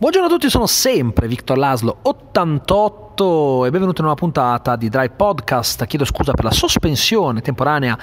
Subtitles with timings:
[0.00, 5.10] Buongiorno a tutti, sono sempre Victor Laslo 88 e benvenuti in una puntata di Drive
[5.10, 5.84] Podcast.
[5.84, 7.98] Chiedo scusa per la sospensione temporanea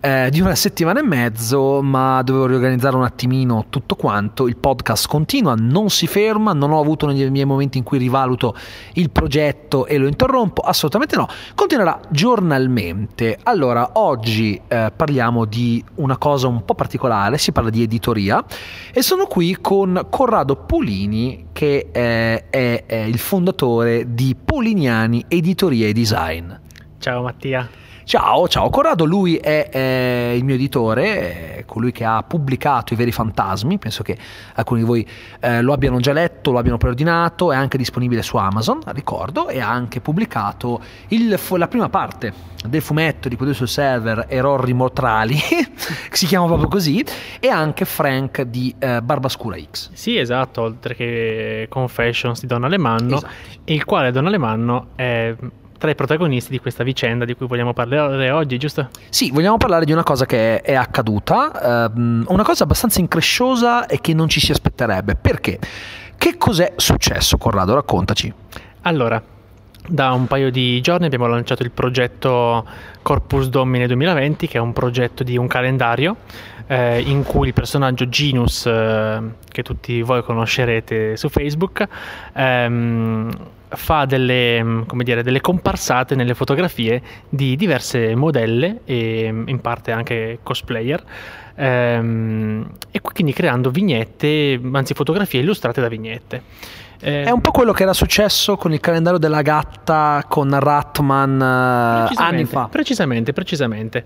[0.00, 4.48] eh, di una settimana e mezzo, ma dovevo riorganizzare un attimino tutto quanto.
[4.48, 8.56] Il podcast continua, non si ferma, non ho avuto nei miei momenti in cui rivaluto
[8.94, 13.38] il progetto e lo interrompo, assolutamente no, continuerà giornalmente.
[13.42, 18.42] Allora, oggi eh, parliamo di una cosa un po' particolare, si parla di editoria
[18.90, 25.88] e sono qui con Corrado Pulini che eh, è, è il fondatore di Poliniani Editoria
[25.88, 26.52] e Design.
[27.00, 27.68] Ciao Mattia.
[28.04, 32.96] Ciao, ciao, Corrado lui è, è, il mio editore, è colui che ha pubblicato I
[32.96, 34.16] veri fantasmi, penso che
[34.54, 35.08] alcuni di voi
[35.40, 39.60] eh, lo abbiano già letto, lo abbiano preordinato, è anche disponibile su Amazon, ricordo, e
[39.60, 45.36] ha anche pubblicato il, la prima parte del fumetto di quello sul server Errori Mortali,
[45.46, 47.04] che si chiama proprio così,
[47.40, 49.90] e anche Frank di eh, Barbascura X.
[49.92, 53.32] Sì, esatto, oltre che Confessions di Don Alemanno, esatto.
[53.64, 55.34] Il quale Don Alemanno è
[55.82, 58.88] tra i protagonisti di questa vicenda di cui vogliamo parlare oggi, giusto?
[59.08, 64.00] Sì, vogliamo parlare di una cosa che è accaduta, ehm, una cosa abbastanza incresciosa e
[64.00, 65.16] che non ci si aspetterebbe.
[65.16, 65.58] Perché?
[66.16, 67.74] Che cos'è successo, Corrado?
[67.74, 68.32] Raccontaci.
[68.82, 69.20] Allora,
[69.88, 72.64] da un paio di giorni abbiamo lanciato il progetto
[73.02, 76.18] Corpus Domine 2020, che è un progetto di un calendario
[76.66, 81.86] eh, in cui il personaggio Genus, eh, che tutti voi conoscerete su Facebook,
[82.34, 83.30] ehm,
[83.68, 91.02] fa delle, dire, delle, comparsate nelle fotografie di diverse modelle e in parte anche cosplayer
[91.54, 96.42] ehm, e quindi creando vignette, anzi fotografie illustrate da vignette.
[97.04, 101.40] Eh, è un po' quello che era successo con il calendario della gatta con Ratman
[101.40, 102.68] eh, anni fa.
[102.70, 104.04] Precisamente, precisamente.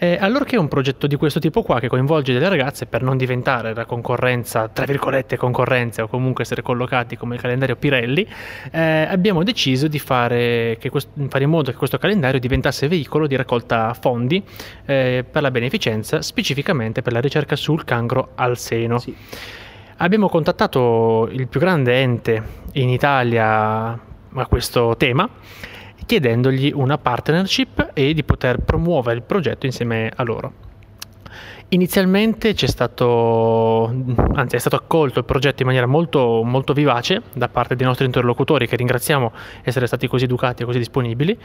[0.00, 3.18] Eh, allora è un progetto di questo tipo qua che coinvolge delle ragazze per non
[3.18, 8.26] diventare la concorrenza, tra virgolette concorrenza o comunque essere collocati come il calendario Pirelli,
[8.70, 13.36] eh, abbiamo deciso di fare, questo, fare, in modo che questo calendario diventasse veicolo di
[13.36, 14.42] raccolta fondi
[14.86, 18.98] eh, per la beneficenza, specificamente per la ricerca sul cancro al seno.
[18.98, 19.14] Sì.
[19.98, 23.98] Abbiamo contattato il più grande ente in Italia
[24.34, 25.28] a questo tema
[26.08, 30.67] chiedendogli una partnership e di poter promuovere il progetto insieme a loro.
[31.70, 33.92] Inizialmente c'è stato,
[34.32, 38.06] anzi è stato accolto il progetto in maniera molto, molto vivace da parte dei nostri
[38.06, 41.38] interlocutori che ringraziamo essere stati così educati e così disponibili,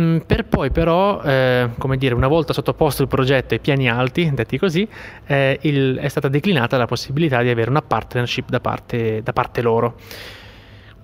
[0.00, 4.30] mm, per poi però, eh, come dire, una volta sottoposto il progetto ai piani alti,
[4.32, 4.88] detti così,
[5.26, 9.60] eh, il, è stata declinata la possibilità di avere una partnership da parte, da parte
[9.60, 9.96] loro.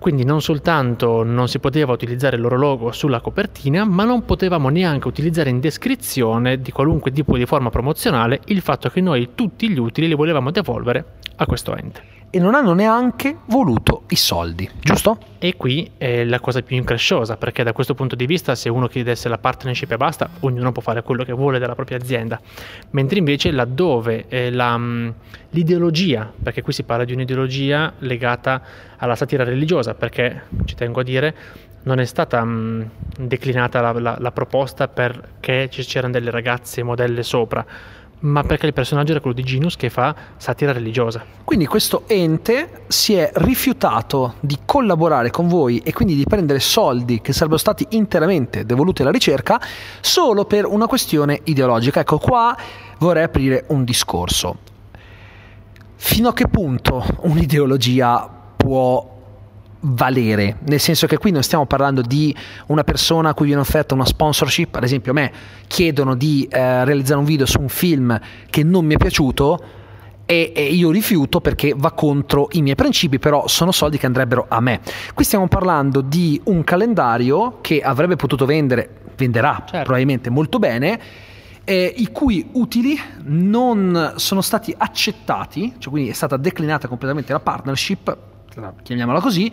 [0.06, 4.68] Quindi non soltanto non si poteva utilizzare il loro logo sulla copertina, ma non potevamo
[4.68, 9.68] neanche utilizzare in descrizione di qualunque tipo di forma promozionale il fatto che noi tutti
[9.68, 14.68] gli utili li volevamo devolvere a questo ente e non hanno neanche voluto i soldi,
[14.80, 15.18] giusto?
[15.38, 18.88] E qui è la cosa più incresciosa, perché da questo punto di vista se uno
[18.88, 22.40] chiedesse la partnership e basta, ognuno può fare quello che vuole della propria azienda,
[22.90, 25.08] mentre invece laddove la, mm,
[25.50, 28.62] l'ideologia, perché qui si parla di un'ideologia legata
[28.96, 31.34] alla satira religiosa, perché ci tengo a dire
[31.86, 37.22] non è stata mh, mm, declinata la, la, la proposta perché c'erano delle ragazze modelle
[37.22, 37.64] sopra,
[38.20, 41.24] ma perché il personaggio era quello di Genus che fa satira religiosa.
[41.44, 47.20] Quindi questo ente si è rifiutato di collaborare con voi e quindi di prendere soldi
[47.20, 49.60] che sarebbero stati interamente devoluti alla ricerca
[50.00, 52.00] solo per una questione ideologica.
[52.00, 52.56] Ecco qua
[52.98, 54.58] vorrei aprire un discorso.
[55.94, 59.15] Fino a che punto un'ideologia può
[59.86, 62.34] valere, nel senso che qui non stiamo parlando di
[62.66, 65.32] una persona a cui viene offerta una sponsorship, ad esempio a me
[65.66, 68.18] chiedono di eh, realizzare un video su un film
[68.50, 69.64] che non mi è piaciuto
[70.24, 74.46] e, e, io rifiuto perché va contro i miei principi, però sono soldi che andrebbero
[74.48, 74.80] a me.
[75.14, 79.84] Qui stiamo parlando di un calendario che avrebbe potuto vendere, venderà certo.
[79.84, 81.00] probabilmente molto bene.
[81.62, 87.40] Eh, i cui utili non sono stati accettati, cioè quindi è stata declinata completamente la
[87.40, 88.34] partnership
[88.82, 89.50] chiamiamola così,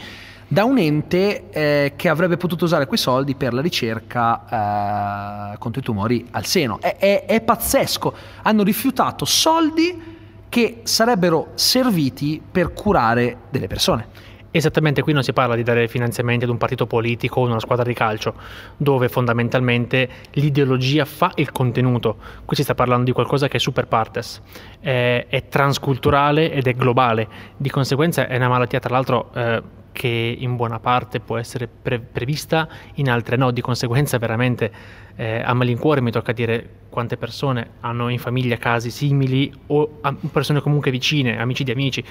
[0.48, 5.82] da un ente eh, che avrebbe potuto usare quei soldi per la ricerca eh, contro
[5.82, 6.80] i tumori al seno.
[6.80, 8.14] È, è, è pazzesco,
[8.44, 10.12] hanno rifiutato soldi
[10.50, 14.08] che sarebbero serviti per curare delle persone.
[14.56, 17.84] Esattamente, qui non si parla di dare finanziamenti ad un partito politico o una squadra
[17.84, 18.36] di calcio,
[18.78, 22.18] dove fondamentalmente l'ideologia fa il contenuto.
[22.46, 24.44] Qui si sta parlando di qualcosa che è super partes,
[24.80, 27.28] è, è transculturale ed è globale.
[27.58, 29.64] Di conseguenza è una malattia, tra l'altro, eh,
[30.04, 34.70] che in buona parte può essere pre- prevista, in altre no, di conseguenza veramente
[35.16, 40.60] eh, a malincuore mi tocca dire quante persone hanno in famiglia casi simili o persone
[40.60, 42.04] comunque vicine, amici di amici,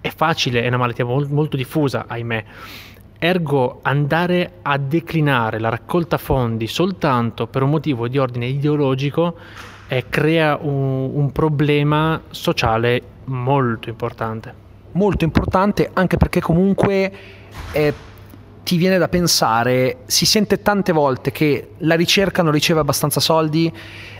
[0.00, 2.44] è facile, è una malattia molto, molto diffusa, ahimè.
[3.18, 9.36] Ergo andare a declinare la raccolta fondi soltanto per un motivo di ordine ideologico
[9.88, 14.61] eh, crea un, un problema sociale molto importante.
[14.92, 17.12] Molto importante anche perché comunque
[17.72, 17.94] eh,
[18.62, 23.72] ti viene da pensare, si sente tante volte che la ricerca non riceve abbastanza soldi,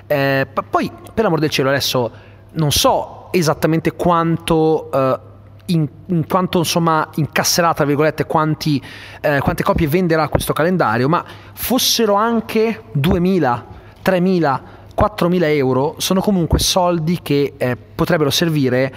[0.07, 2.11] eh, poi per l'amor del cielo adesso
[2.53, 4.91] non so esattamente quanto...
[4.93, 5.31] Eh,
[5.67, 8.83] in, in, quanto insomma incasserà tra virgolette quanti,
[9.21, 11.25] eh, quante copie venderà questo calendario, ma
[11.55, 13.67] fossero anche 2000,
[14.03, 18.93] 3000, 4000 euro, sono comunque soldi che eh, potrebbero servire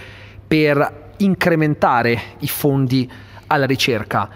[0.47, 3.09] per incrementare i fondi
[3.47, 4.29] alla ricerca.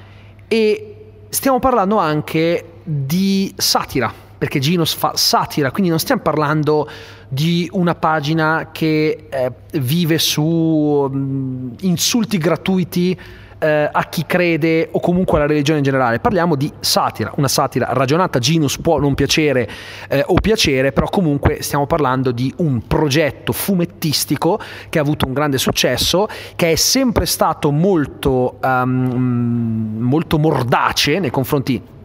[0.47, 0.95] E
[1.29, 6.89] stiamo parlando anche di satira, perché Ginos fa satira, quindi non stiamo parlando
[7.27, 13.19] di una pagina che eh, vive su mh, mm, insulti gratuiti
[13.59, 16.19] eh, a chi crede o comunque alla religione in generale.
[16.19, 18.39] Parliamo di satira, una satira ragionata.
[18.39, 19.69] Ginus può non piacere
[20.07, 24.59] eh, o piacere, però comunque stiamo parlando di un progetto fumettistico
[24.89, 31.29] che ha avuto un grande successo, che è sempre stato molto, um, molto mordace nei
[31.29, 31.97] confronti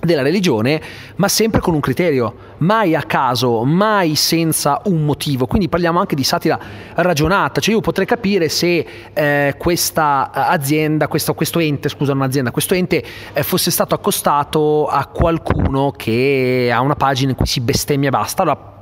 [0.00, 0.80] della religione,
[1.16, 5.46] ma sempre con un criterio, mai a caso, mai senza un motivo.
[5.46, 6.58] Quindi parliamo anche di satira
[6.94, 12.50] ragionata, cioè io potrei capire se eh, questa azienda, questo, questo, ente, scusa, non azienda,
[12.50, 13.02] questo ente
[13.32, 18.10] eh, fosse stato accostato a qualcuno che ha una pagina in cui si bestemmia e
[18.10, 18.42] basta.
[18.42, 18.79] Allora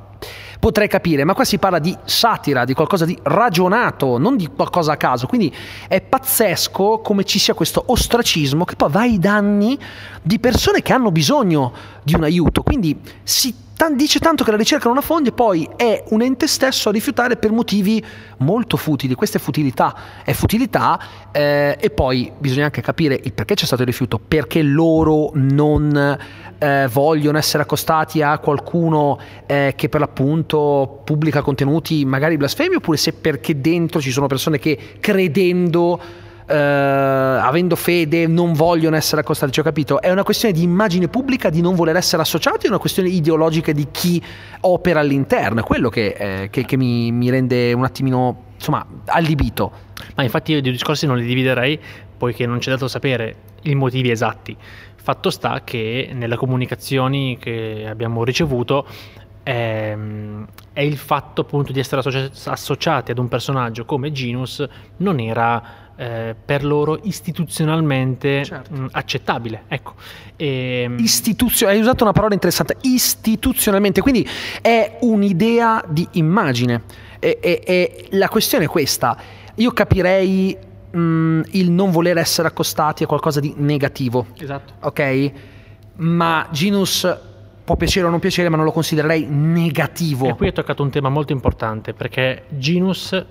[0.59, 4.93] potrei capire, ma qua si parla di satira, di qualcosa di ragionato, non di qualcosa
[4.93, 5.27] a caso.
[5.27, 5.55] Quindi
[5.87, 9.79] è pazzesco come ci sia questo ostracismo che poi va ai danni
[10.23, 11.73] di persone che hanno bisogno
[12.03, 12.63] di un aiuto.
[12.63, 16.49] Quindi si dice tanto che la ricerca non ha fondi e poi è un ente
[16.49, 18.05] stesso a rifiutare per motivi
[18.39, 19.15] molto futili.
[19.15, 19.95] Questa è futilità,
[20.25, 21.01] è futilità
[21.31, 26.19] eh, e poi bisogna anche capire il perché c'è stato il rifiuto, perché loro non
[26.59, 32.97] eh, vogliono essere accostati a qualcuno eh, che per l'appunto pubblica contenuti magari blasfemi oppure
[32.97, 39.53] se perché dentro ci sono persone che credendo eh, avendo fede non vogliono essere accostati,
[39.53, 40.01] cioè, capito?
[40.01, 43.71] È una questione di immagine pubblica, di non voler essere associati, è una questione ideologica
[43.73, 44.23] di chi
[44.61, 49.87] opera all'interno, è quello che, eh, che, che mi, mi, rende un attimino, insomma, allibito.
[50.15, 51.79] Ma infatti io i discorsi non li dividerei,
[52.17, 54.57] poiché non c'è dato sapere i motivi esatti.
[55.01, 58.87] Fatto sta che nelle comunicazioni che abbiamo ricevuto
[59.43, 64.67] ehm, è il fatto appunto di essere associ- associati ad un personaggio come Genus
[64.99, 68.73] non era eh, per loro istituzionalmente certo.
[68.73, 69.65] mh, accettabile.
[69.69, 69.95] Ecco.
[70.37, 74.29] E, ehm, Istituzio- hai usato una parola interessante, istituzionalmente, quindi
[74.61, 76.83] è un'idea di immagine.
[77.19, 79.17] E, e, e la questione è questa,
[79.57, 80.57] io capirei
[80.91, 84.27] mh, il non voler essere accostati a qualcosa di negativo.
[84.39, 84.75] Esatto.
[84.81, 85.33] Ok?
[85.97, 87.19] Ma Genus
[87.65, 90.29] può piacere o non piacere, ma non lo considererei negativo.
[90.29, 93.25] E qui hai toccato un tema molto importante, perché Genus,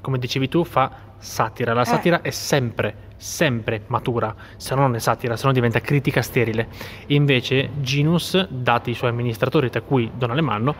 [0.00, 1.72] come dicevi tu, fa satira.
[1.72, 1.86] La eh.
[1.86, 2.28] satira eh.
[2.28, 6.68] è sempre, sempre matura, se no non è satira, se no diventa critica sterile.
[7.08, 10.74] invece Genus, dati i suoi amministratori, tra cui Don Alemanno,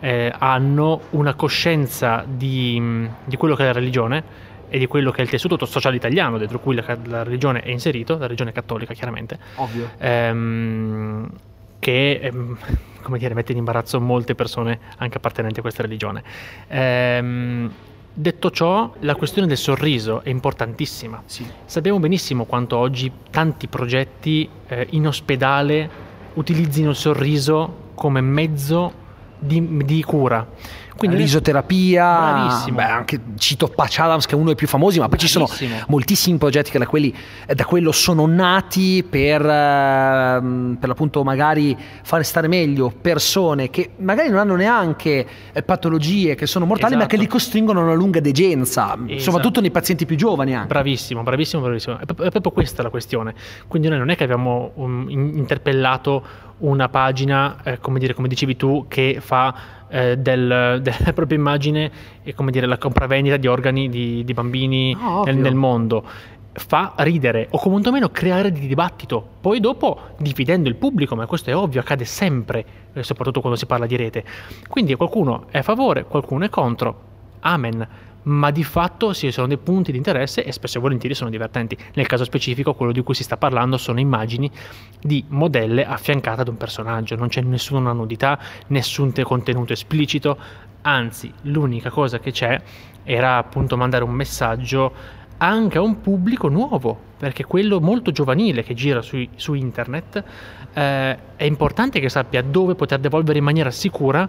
[0.00, 5.18] eh, hanno una coscienza di, di, quello che è la religione e di quello che
[5.18, 8.94] è il tessuto sociale italiano, dentro cui la, la religione è inserito, la religione cattolica
[8.94, 9.38] chiaramente.
[9.56, 9.90] Ovvio.
[9.98, 11.30] Ehm,
[11.78, 12.58] che ehm,
[13.02, 16.22] come dire, mette in imbarazzo molte persone anche appartenenti a questa religione.
[16.68, 17.72] Ehm,
[18.18, 21.22] Detto ciò, la questione del sorriso è importantissima.
[21.24, 21.46] Sì.
[21.64, 25.88] Sappiamo benissimo quanto oggi tanti progetti eh, in ospedale
[26.34, 28.92] utilizzino il sorriso come mezzo
[29.38, 30.44] di, di cura.
[30.98, 35.16] Quindi risoterapia, beh, anche cito Patch Adams che è uno dei più famosi, ma poi
[35.16, 35.46] Bravissimo.
[35.46, 37.14] ci sono moltissimi progetti che da, quelli,
[37.46, 44.28] da quello sono nati per, ehm, per appunto magari fare stare meglio persone che magari
[44.28, 47.06] non hanno neanche eh, patologie che sono mortali esatto.
[47.06, 49.20] ma che li costringono a una lunga degenza, esatto.
[49.20, 50.56] soprattutto nei pazienti più giovani.
[50.56, 50.66] Anche.
[50.66, 51.98] Bravissimo, bravissimo, bravissimo.
[51.98, 53.34] È proprio questa la questione.
[53.68, 58.56] Quindi noi non è che abbiamo um, interpellato una pagina, eh, come, dire, come dicevi
[58.56, 59.54] tu, che fa
[59.88, 61.90] eh, del, della propria immagine
[62.22, 66.04] e come dire la compravendita di organi di, di bambini oh, nel, nel, mondo.
[66.52, 69.24] Fa ridere o comunque creare di dibattito.
[69.40, 73.66] Poi dopo dividendo il pubblico ma questo è ovvio accade sempre eh, soprattutto quando si
[73.66, 74.24] parla di rete.
[74.68, 77.06] Quindi qualcuno è a favore qualcuno è contro.
[77.40, 81.30] Amen ma di fatto sì, sono dei punti di interesse e spesso e volentieri sono
[81.30, 81.76] divertenti.
[81.94, 84.50] Nel caso specifico, quello di cui si sta parlando sono immagini
[85.00, 90.36] di modelle affiancate ad un personaggio, non c'è nessuna nudità, nessun contenuto esplicito,
[90.82, 92.60] anzi l'unica cosa che c'è
[93.02, 94.92] era appunto mandare un messaggio
[95.38, 100.22] anche a un pubblico nuovo, perché quello molto giovanile che gira su, su internet
[100.74, 104.28] eh, è importante che sappia dove poter devolvere in maniera sicura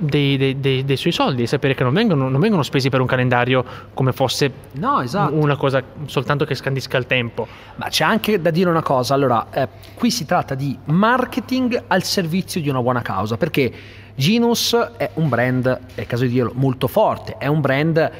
[0.00, 3.06] dei, dei, dei, dei, suoi soldi, sapere che non vengono, non vengono, spesi per un
[3.06, 3.64] calendario
[3.94, 5.34] come fosse no, esatto.
[5.34, 7.46] una cosa soltanto che scandisca il tempo.
[7.76, 12.02] Ma c'è anche da dire una cosa, allora, eh, qui si tratta di marketing al
[12.02, 13.72] servizio di una buona causa, perché
[14.14, 18.10] Genus è un brand, è caso di dirlo, molto forte, è un brand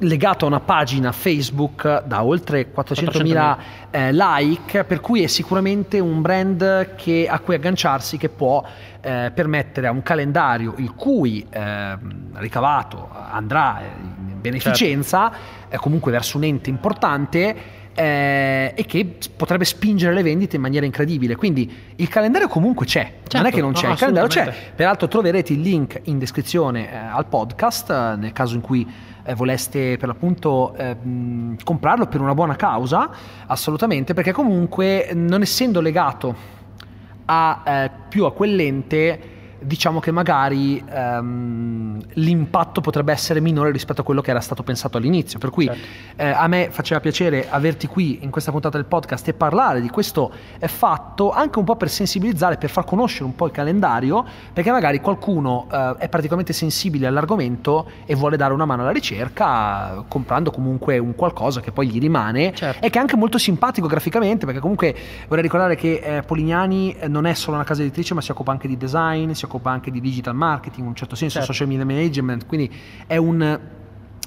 [0.00, 3.56] legato a una pagina Facebook da oltre 400.000
[3.90, 8.62] eh, like, per cui è sicuramente un brand che, a cui agganciarsi che può
[9.00, 11.98] eh, permettere a un calendario il cui eh,
[12.34, 15.76] ricavato andrà in beneficenza, certo.
[15.78, 21.36] comunque verso un ente importante, eh, e che potrebbe spingere le vendite in maniera incredibile.
[21.36, 24.54] Quindi il calendario comunque c'è, certo, non è che non c'è, no, il calendario c'è.
[24.74, 28.86] Peraltro troverete il link in descrizione eh, al podcast eh, nel caso in cui
[29.22, 30.96] eh, voleste per l'appunto eh,
[31.62, 33.10] comprarlo per una buona causa,
[33.46, 36.34] assolutamente, perché comunque non essendo legato
[37.26, 39.29] a, eh, più a quell'ente
[39.60, 44.96] diciamo che magari ehm, l'impatto potrebbe essere minore rispetto a quello che era stato pensato
[44.96, 45.38] all'inizio.
[45.38, 45.80] Per cui certo.
[46.16, 49.88] eh, a me faceva piacere averti qui in questa puntata del podcast e parlare di
[49.88, 50.32] questo
[50.66, 55.00] fatto anche un po' per sensibilizzare, per far conoscere un po' il calendario, perché magari
[55.00, 60.98] qualcuno eh, è praticamente sensibile all'argomento e vuole dare una mano alla ricerca comprando comunque
[60.98, 62.84] un qualcosa che poi gli rimane certo.
[62.84, 64.94] e che è anche molto simpatico graficamente, perché comunque
[65.28, 68.68] vorrei ricordare che eh, Polignani non è solo una casa editrice, ma si occupa anche
[68.68, 71.52] di design, si occupa anche di digital marketing, in un certo senso certo.
[71.52, 72.70] social media management, quindi
[73.06, 73.60] è, un,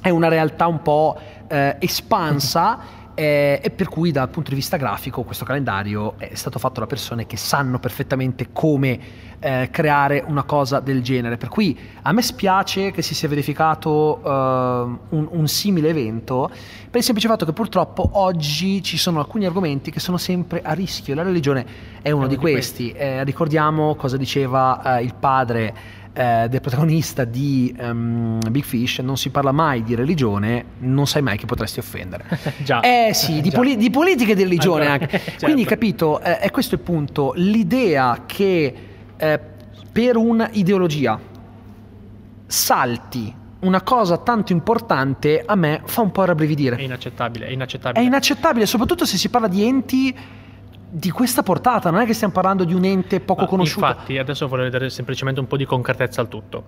[0.02, 3.02] è una realtà un po' eh, espansa.
[3.16, 6.88] Eh, e per cui dal punto di vista grafico questo calendario è stato fatto da
[6.88, 9.00] persone che sanno perfettamente come
[9.40, 11.38] eh, creare una cosa del genere.
[11.38, 17.00] Per cui a me spiace che si sia verificato uh, un, un, simile evento per
[17.00, 21.14] il semplice fatto che purtroppo oggi ci sono alcuni argomenti che sono sempre a rischio.
[21.14, 21.66] La religione
[22.02, 22.92] è uno, è di, di, questi.
[22.92, 23.00] questi.
[23.00, 29.18] Eh, ricordiamo cosa diceva uh, il padre eh, del protagonista di um, Big Fish non
[29.18, 32.26] si parla mai di religione, non sai mai che potresti offendere.
[32.64, 32.82] Già.
[32.82, 35.08] Eh sì, di, poli- di politica e di religione anche.
[35.20, 35.46] certo.
[35.46, 38.76] Quindi capito, eh, è questo il punto, l'idea che
[39.18, 39.40] eh,
[39.92, 41.20] per un'ideologia
[42.46, 46.76] salti una cosa tanto importante a me fa un po' rabbrividire.
[46.76, 48.04] È inaccettabile, è inaccettabile.
[48.04, 50.16] È inaccettabile, soprattutto se si parla di enti
[50.96, 53.84] di questa portata, non è che stiamo parlando di un ente poco Ma conosciuto.
[53.84, 56.66] Infatti, adesso vorrei dare semplicemente un po' di concretezza al tutto.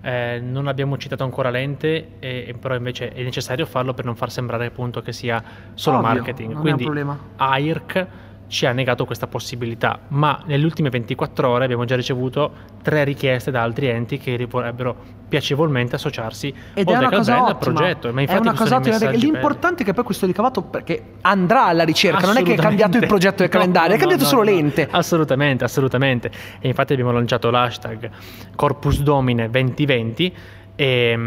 [0.00, 4.32] Eh, non abbiamo citato ancora l'ente, eh, però invece è necessario farlo per non far
[4.32, 5.40] sembrare appunto che sia
[5.74, 6.58] solo Ovvio, marketing.
[6.58, 6.90] Quindi
[7.36, 8.06] AIRC
[8.48, 13.50] ci ha negato questa possibilità, ma nelle ultime 24 ore abbiamo già ricevuto tre richieste
[13.50, 18.10] da altri enti che vorrebbero piacevolmente associarsi Ed è una cosa al progetto.
[18.12, 22.26] Ma è una cosa ottima, l'importante è che poi questo ricavato perché andrà alla ricerca,
[22.26, 24.88] non è che è cambiato il progetto del calendario, no, è cambiato no, solo l'ente.
[24.90, 26.30] Assolutamente, assolutamente.
[26.58, 28.10] E infatti abbiamo lanciato l'hashtag
[28.56, 30.34] Corpus Domine 2020
[30.74, 31.18] e,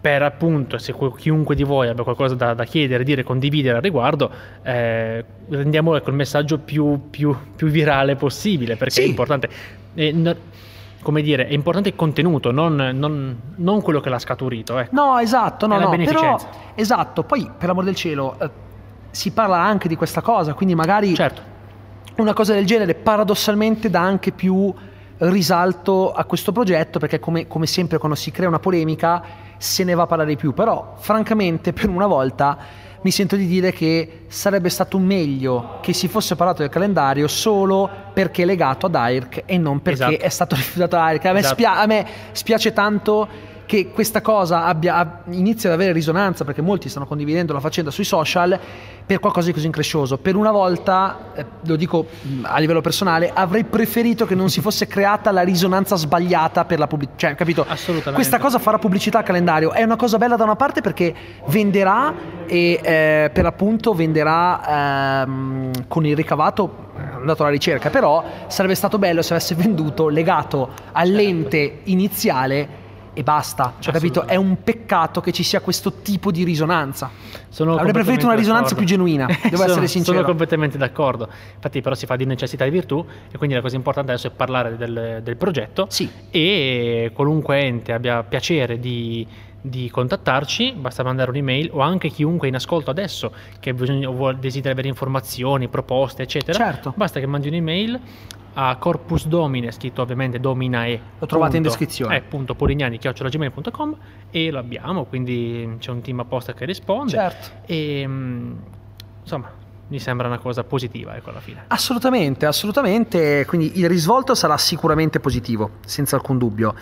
[0.00, 4.30] per appunto, se chiunque di voi abbia qualcosa da, da chiedere, dire, condividere al riguardo,
[4.62, 9.02] eh, rendiamo ecco, il messaggio più, più, più, virale possibile, perché sì.
[9.02, 9.48] è importante.
[9.94, 10.34] Eh, no,
[11.02, 14.78] come dire, è importante il contenuto, non, non, non quello che l'ha scaturito.
[14.78, 14.88] Eh.
[14.90, 16.38] No, esatto, no, no, però,
[16.74, 18.50] esatto, poi per amor del cielo eh,
[19.10, 21.42] si parla anche di questa cosa, quindi magari certo.
[22.16, 24.72] una cosa del genere paradossalmente dà anche più
[25.18, 29.22] risalto a questo progetto, perché come, come sempre quando si crea una polemica
[29.56, 32.56] se ne va a parlare di più, però francamente per una volta
[33.00, 37.88] mi sento di dire che sarebbe stato meglio che si fosse parlato del calendario solo
[38.12, 40.24] perché è legato ad AIRC e non perché esatto.
[40.24, 41.24] è stato rifiutato AIRC.
[41.26, 41.54] A me, esatto.
[41.54, 43.28] spia- a me spiace tanto
[43.68, 48.04] che questa cosa abbia, inizia ad avere risonanza perché molti stanno condividendo la faccenda sui
[48.04, 48.58] social
[49.04, 50.16] per qualcosa di così increscioso.
[50.16, 52.06] Per una volta, eh, lo dico
[52.40, 56.86] a livello personale, avrei preferito che non si fosse creata la risonanza sbagliata per la
[56.86, 57.18] pubblicità.
[57.18, 57.66] Cioè, capito?
[57.68, 58.14] Assolutamente.
[58.14, 59.72] Questa cosa farà pubblicità al calendario.
[59.72, 61.14] È una cosa bella da una parte perché
[61.48, 62.14] venderà
[62.46, 66.86] e eh, per appunto venderà ehm, con il ricavato
[67.20, 73.74] andato alla ricerca, però sarebbe stato bello se avesse venduto legato all'ente iniziale e basta.
[73.78, 74.26] Cioè, capito?
[74.26, 77.10] È un peccato che ci sia questo tipo di risonanza.
[77.48, 78.86] Sono Avrei preferito una risonanza d'accordo.
[78.86, 80.16] più genuina, devo sono, essere sincero.
[80.16, 81.28] Sono completamente d'accordo.
[81.54, 84.30] Infatti, però, si fa di necessità e virtù, e quindi la cosa importante adesso è
[84.30, 85.86] parlare del, del progetto.
[85.88, 86.08] Sì.
[86.30, 89.26] E qualunque ente abbia piacere di,
[89.60, 94.72] di contattarci, basta mandare un'email o anche chiunque in ascolto adesso che bisogna, vuole, desidera
[94.72, 96.56] avere informazioni, proposte, eccetera.
[96.56, 96.92] Certo.
[96.96, 98.00] Basta che mandi un'email
[98.60, 101.00] a Corpus Domine, scritto ovviamente Domina e.
[101.18, 102.16] Lo trovate in punto- descrizione.
[102.16, 103.96] Eh, punto polignani chiocciolagmail.com
[104.30, 107.12] e lo abbiamo, quindi c'è un team apposta che risponde.
[107.12, 107.48] Certo.
[107.66, 108.52] E mm,
[109.22, 109.48] insomma,
[109.86, 111.64] mi sembra una cosa positiva, ecco alla fine.
[111.68, 113.44] Assolutamente, assolutamente.
[113.46, 116.74] Quindi il risvolto sarà sicuramente positivo, senza alcun dubbio.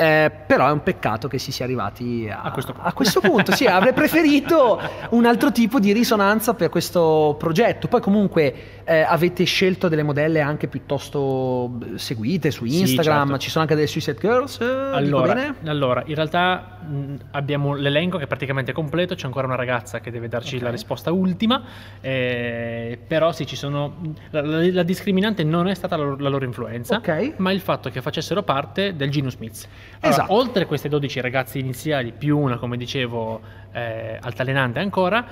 [0.00, 2.88] Eh, però è un peccato che si sia arrivati a, A questo punto.
[2.88, 3.52] a questo punto.
[3.52, 4.80] Sì, avrei preferito
[5.10, 7.86] un altro tipo di risonanza per questo progetto.
[7.88, 8.54] Poi, comunque,
[8.84, 13.26] eh, avete scelto delle modelle anche piuttosto seguite su Sì, Instagram.
[13.28, 13.38] certo.
[13.38, 14.58] Ci sono anche delle Suicide Girls.
[14.60, 19.56] eh, Allora, allora, in realtà mh, abbiamo l'elenco che è praticamente completo, c'è ancora una
[19.56, 20.62] ragazza che deve darci Ok.
[20.62, 21.62] la risposta ultima,
[22.00, 23.96] eh, però sì, ci sono...
[24.30, 27.34] La, la- la discriminante non è stata la loro, la loro influenza, Ok.
[27.36, 29.66] ma il fatto che facessero parte del Genius Mix.
[30.00, 30.32] Allora, Esatto.
[30.32, 33.40] Oltre a questi 12 ragazzi iniziali, più una, come dicevo,
[33.72, 35.24] eh, altalenante ancora,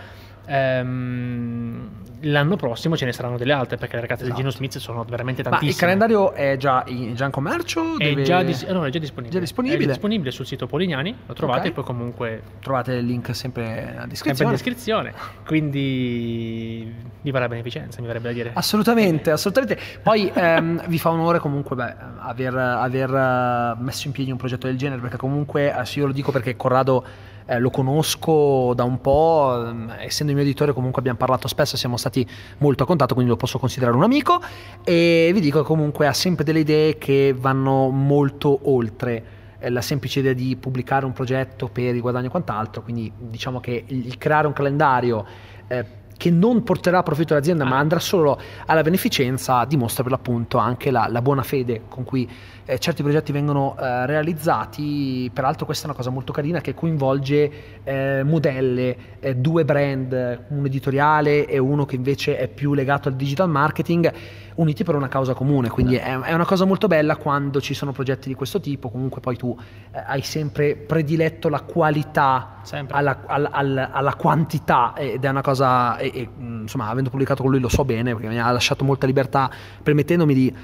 [0.49, 1.89] ehm,
[2.23, 4.41] l'anno prossimo ce ne saranno delle altre, perché le ragazze Esatto.
[4.41, 5.71] del Genius Mix sono veramente Ma tantissime.
[5.73, 7.97] il calendario è già in, già in commercio?
[7.99, 9.35] È, Deve- già, dis- no, è già disponibile.
[9.35, 9.85] Già disponibile?
[9.85, 11.67] È disponibile sul sito Polignani, lo trovate Ok.
[11.67, 14.51] e poi comunque Trovate il link sempre nella sempre in descrizione.
[14.51, 15.13] descrizione.
[15.47, 18.51] Quindi viva la beneficenza, mi verrebbe da dire.
[18.55, 19.79] Assolutamente, assolutamente.
[20.03, 24.67] Poi ehm, vi fa onore comunque beh, aver, aver, eh, messo in piedi un progetto
[24.67, 27.05] del genere, perché comunque, adesso io lo dico perché Corrado
[27.49, 31.79] eh, lo conosco da un po', ehm, essendo il mio editore comunque abbiamo parlato spesso,
[31.79, 32.27] siamo stati
[32.59, 34.41] molto a contatto, quindi lo posso considerare un amico.
[34.85, 39.25] E vi dico che comunque ha sempre delle idee che vanno molto oltre
[39.59, 43.61] eh, la semplice idea di pubblicare un progetto per il guadagno e quant'altro, quindi diciamo
[43.61, 45.25] che il creare un calendario
[45.69, 45.85] eh,
[46.19, 47.79] che non porterà profitto all'azienda ma Ah.
[47.79, 52.29] andrà solo alla beneficenza dimostra per l'appunto anche la, la buona fede con cui
[52.67, 57.53] eh, certi progetti vengono eh, realizzati peraltro questa è una cosa molto carina che coinvolge
[57.85, 63.15] eh, modelle eh, due brand un editoriale e uno che invece è più legato al
[63.15, 64.13] digital marketing
[64.59, 67.93] uniti per una causa comune quindi è, è una cosa molto bella quando ci sono
[67.93, 69.57] progetti di questo tipo comunque poi tu
[69.93, 72.57] eh, hai sempre prediletto la qualità
[72.97, 77.43] alla, alla- alla- alla quantità ed è una cosa e- e, mh, insomma avendo pubblicato
[77.43, 79.49] con lui lo so bene perché mi ha lasciato molta libertà
[79.83, 80.55] permettendomi di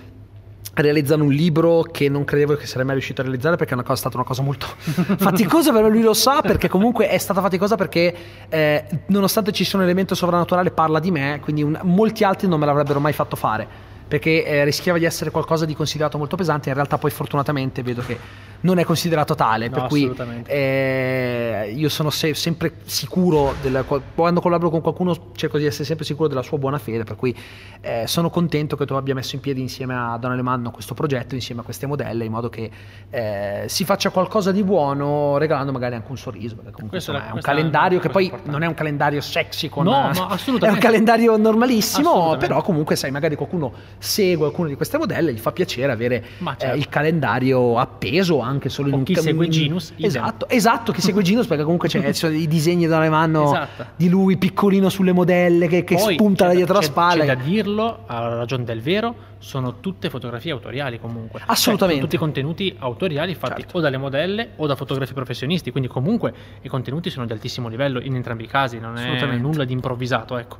[0.74, 3.92] realizzare un libro che non credevo che sarei mai riuscito a realizzare perché è, cosa,
[3.92, 4.66] è stata una cosa molto
[5.18, 8.14] faticosa però lui lo sa perché comunque è stata faticosa perché
[8.48, 12.58] eh, nonostante ci sia un elemento sovrannaturale parla di me quindi un- molti altri non
[12.58, 16.68] me l'avrebbero mai fatto fare perché eh, rischiava di essere qualcosa di considerato molto pesante
[16.68, 18.18] in realtà poi fortunatamente vedo che
[18.60, 20.10] non è considerato tale No, per cui
[20.46, 26.04] eh, io sono se- sempre sicuro della, quando collaboro con qualcuno cerco di essere sempre
[26.04, 27.36] sicuro della sua buona fede per cui
[27.82, 31.34] eh, sono contento che tu abbia messo in piedi insieme a Don Alemanno questo progetto
[31.34, 32.70] insieme a queste modelle in modo che
[33.10, 37.14] eh, si faccia qualcosa di buono regalando magari anche un sorriso perché comunque Questa è
[37.16, 38.50] insomma, è un è calendario una che poi importante.
[38.50, 40.66] non è un calendario sexy con No, ma è assolutamente.
[40.80, 43.72] un calendario normalissimo però comunque sai magari qualcuno
[44.04, 46.76] segue alcune di queste modelle gli fa piacere avere eh, certo.
[46.76, 49.78] il calendario appeso anche solo in O un chi segue idem.
[49.96, 53.86] esatto esatto chi segue Genus perché comunque c'è sono i disegni da mano Esatto.
[53.96, 57.24] di lui piccolino sulle modelle che, che Poi spunta da c'è dietro la c'è- spalla
[57.24, 61.40] C'è da dirlo, ha ragione del vero, sono tutte fotografie autoriali comunque.
[61.40, 62.00] Cioè, Assolutamente.
[62.00, 63.78] sono tutti contenuti autoriali fatti Certo.
[63.78, 68.00] o dalle modelle o da fotografi professionisti, quindi comunque i contenuti sono di altissimo livello
[68.00, 69.42] in entrambi i casi, non è Assolutamente.
[69.42, 70.58] nulla di improvvisato, ecco.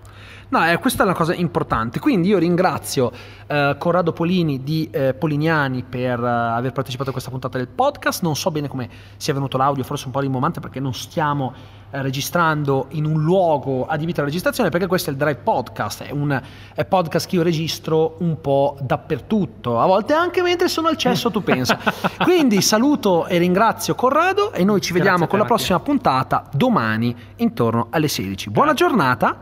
[0.49, 1.99] No, eh, questa è una cosa importante.
[1.99, 3.11] Quindi io ringrazio
[3.47, 8.23] eh, Corrado Polini di eh, Polignani per eh, aver partecipato a questa puntata del podcast.
[8.23, 11.53] Non so bene come sia venuto l'audio, forse un po' rimomante perché non stiamo
[11.91, 16.11] eh, registrando in un luogo adibito alla registrazione, perché questo è il Drive Podcast, è
[16.11, 16.41] un
[16.75, 21.31] è podcast che io registro un po' dappertutto, a volte anche mentre sono al cesso,
[21.31, 21.79] tu pensa.
[22.23, 25.57] Quindi saluto e ringrazio Corrado e noi ci Grazie vediamo te, con la Mattia.
[25.57, 28.51] prossima puntata domani intorno alle 16.
[28.51, 29.41] Buona giornata.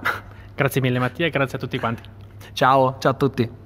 [0.55, 2.03] Grazie mille Mattia e grazie a tutti quanti.
[2.53, 3.62] Ciao, ciao a tutti.